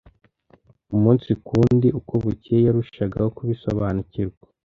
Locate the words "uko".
1.99-2.13